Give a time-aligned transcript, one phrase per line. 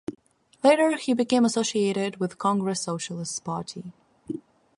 [0.63, 3.93] Later he became associated with Congress Socialist Party.